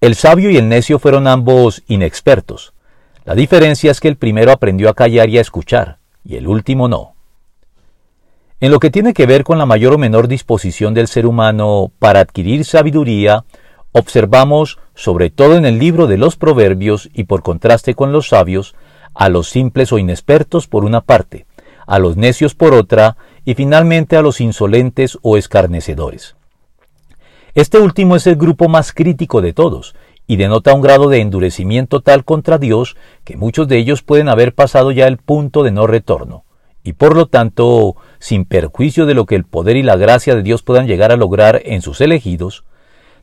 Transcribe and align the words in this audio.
El 0.00 0.14
sabio 0.14 0.48
y 0.50 0.56
el 0.56 0.68
necio 0.68 1.00
fueron 1.00 1.26
ambos 1.26 1.82
inexpertos. 1.88 2.72
La 3.24 3.34
diferencia 3.34 3.90
es 3.90 3.98
que 3.98 4.06
el 4.06 4.16
primero 4.16 4.52
aprendió 4.52 4.88
a 4.88 4.94
callar 4.94 5.28
y 5.28 5.38
a 5.38 5.40
escuchar, 5.40 5.98
y 6.24 6.36
el 6.36 6.46
último 6.46 6.86
no. 6.86 7.14
En 8.60 8.70
lo 8.70 8.78
que 8.78 8.92
tiene 8.92 9.12
que 9.12 9.26
ver 9.26 9.42
con 9.42 9.58
la 9.58 9.66
mayor 9.66 9.94
o 9.94 9.98
menor 9.98 10.28
disposición 10.28 10.94
del 10.94 11.08
ser 11.08 11.26
humano 11.26 11.90
para 11.98 12.20
adquirir 12.20 12.64
sabiduría, 12.64 13.44
observamos, 13.90 14.78
sobre 14.94 15.30
todo 15.30 15.56
en 15.56 15.66
el 15.66 15.80
libro 15.80 16.06
de 16.06 16.16
los 16.16 16.36
Proverbios 16.36 17.10
y 17.12 17.24
por 17.24 17.42
contraste 17.42 17.96
con 17.96 18.12
los 18.12 18.28
sabios, 18.28 18.76
a 19.14 19.28
los 19.28 19.48
simples 19.48 19.92
o 19.92 19.98
inexpertos 19.98 20.68
por 20.68 20.84
una 20.84 21.00
parte, 21.00 21.46
a 21.88 21.98
los 21.98 22.16
necios 22.16 22.54
por 22.54 22.72
otra 22.72 23.16
y 23.44 23.54
finalmente 23.54 24.16
a 24.16 24.22
los 24.22 24.40
insolentes 24.40 25.18
o 25.22 25.36
escarnecedores. 25.36 26.37
Este 27.58 27.80
último 27.80 28.14
es 28.14 28.24
el 28.28 28.36
grupo 28.36 28.68
más 28.68 28.92
crítico 28.92 29.42
de 29.42 29.52
todos 29.52 29.96
y 30.28 30.36
denota 30.36 30.72
un 30.74 30.80
grado 30.80 31.08
de 31.08 31.20
endurecimiento 31.20 32.02
tal 32.02 32.24
contra 32.24 32.56
Dios 32.56 32.96
que 33.24 33.36
muchos 33.36 33.66
de 33.66 33.78
ellos 33.78 34.04
pueden 34.04 34.28
haber 34.28 34.54
pasado 34.54 34.92
ya 34.92 35.08
el 35.08 35.16
punto 35.16 35.64
de 35.64 35.72
no 35.72 35.88
retorno 35.88 36.44
y 36.84 36.92
por 36.92 37.16
lo 37.16 37.26
tanto, 37.26 37.96
sin 38.20 38.44
perjuicio 38.44 39.06
de 39.06 39.14
lo 39.14 39.26
que 39.26 39.34
el 39.34 39.42
poder 39.42 39.76
y 39.76 39.82
la 39.82 39.96
gracia 39.96 40.36
de 40.36 40.44
Dios 40.44 40.62
puedan 40.62 40.86
llegar 40.86 41.10
a 41.10 41.16
lograr 41.16 41.60
en 41.64 41.82
sus 41.82 42.00
elegidos, 42.00 42.62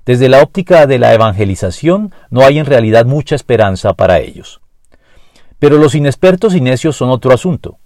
desde 0.05 0.27
la 0.27 0.41
óptica 0.41 0.85
de 0.85 0.99
la 0.99 1.13
evangelización 1.13 2.13
no 2.29 2.41
hay 2.41 2.59
en 2.59 2.65
realidad 2.65 3.05
mucha 3.05 3.35
esperanza 3.35 3.93
para 3.93 4.20
ellos. 4.20 4.59
Pero 5.59 5.77
los 5.77 5.95
inexpertos 5.95 6.55
y 6.55 6.59
necios 6.59 6.98
son 6.98 7.09
otro 7.09 7.34
asunto, 7.34 7.77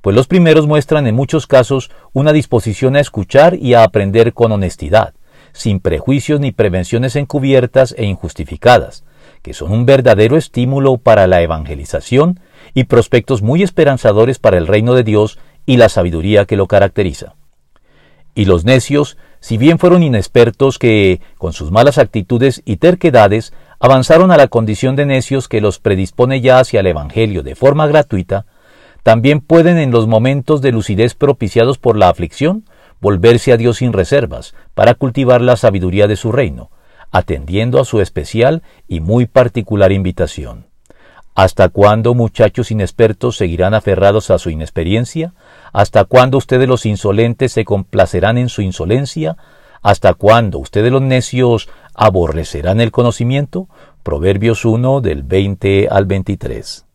pues 0.00 0.16
los 0.16 0.26
primeros 0.26 0.66
muestran 0.66 1.06
en 1.06 1.14
muchos 1.14 1.46
casos 1.46 1.90
una 2.14 2.32
disposición 2.32 2.96
a 2.96 3.00
escuchar 3.00 3.56
y 3.56 3.74
a 3.74 3.82
aprender 3.82 4.32
con 4.32 4.52
honestidad, 4.52 5.12
sin 5.58 5.80
prejuicios 5.80 6.38
ni 6.38 6.52
prevenciones 6.52 7.16
encubiertas 7.16 7.92
e 7.98 8.04
injustificadas, 8.04 9.02
que 9.42 9.54
son 9.54 9.72
un 9.72 9.86
verdadero 9.86 10.36
estímulo 10.36 10.98
para 10.98 11.26
la 11.26 11.42
evangelización 11.42 12.38
y 12.74 12.84
prospectos 12.84 13.42
muy 13.42 13.64
esperanzadores 13.64 14.38
para 14.38 14.56
el 14.56 14.68
reino 14.68 14.94
de 14.94 15.02
Dios 15.02 15.40
y 15.66 15.76
la 15.76 15.88
sabiduría 15.88 16.44
que 16.44 16.56
lo 16.56 16.68
caracteriza. 16.68 17.34
Y 18.36 18.44
los 18.44 18.64
necios, 18.64 19.18
si 19.40 19.58
bien 19.58 19.80
fueron 19.80 20.04
inexpertos 20.04 20.78
que, 20.78 21.20
con 21.38 21.52
sus 21.52 21.72
malas 21.72 21.98
actitudes 21.98 22.62
y 22.64 22.76
terquedades, 22.76 23.52
avanzaron 23.80 24.30
a 24.30 24.36
la 24.36 24.46
condición 24.46 24.94
de 24.94 25.06
necios 25.06 25.48
que 25.48 25.60
los 25.60 25.80
predispone 25.80 26.40
ya 26.40 26.60
hacia 26.60 26.78
el 26.78 26.86
Evangelio 26.86 27.42
de 27.42 27.56
forma 27.56 27.88
gratuita, 27.88 28.46
también 29.02 29.40
pueden 29.40 29.76
en 29.78 29.90
los 29.90 30.06
momentos 30.06 30.62
de 30.62 30.70
lucidez 30.70 31.16
propiciados 31.16 31.78
por 31.78 31.96
la 31.96 32.10
aflicción 32.10 32.64
volverse 33.00 33.52
a 33.52 33.56
Dios 33.56 33.78
sin 33.78 33.92
reservas 33.92 34.54
para 34.74 34.94
cultivar 34.94 35.40
la 35.40 35.56
sabiduría 35.56 36.06
de 36.06 36.16
su 36.16 36.32
reino, 36.32 36.70
atendiendo 37.10 37.80
a 37.80 37.84
su 37.84 38.00
especial 38.00 38.62
y 38.86 39.00
muy 39.00 39.26
particular 39.26 39.92
invitación. 39.92 40.66
¿Hasta 41.34 41.68
cuándo 41.68 42.14
muchachos 42.14 42.72
inexpertos 42.72 43.36
seguirán 43.36 43.72
aferrados 43.72 44.30
a 44.30 44.38
su 44.38 44.50
inexperiencia? 44.50 45.34
¿Hasta 45.72 46.04
cuándo 46.04 46.36
ustedes 46.36 46.66
los 46.66 46.84
insolentes 46.84 47.52
se 47.52 47.64
complacerán 47.64 48.38
en 48.38 48.48
su 48.48 48.60
insolencia? 48.62 49.36
¿Hasta 49.80 50.14
cuándo 50.14 50.58
ustedes 50.58 50.90
los 50.90 51.02
necios 51.02 51.68
aborrecerán 51.94 52.80
el 52.80 52.90
conocimiento? 52.90 53.68
Proverbios 54.02 54.64
1 54.64 55.00
del 55.00 55.22
20 55.22 55.86
al 55.88 56.06
23. 56.06 56.87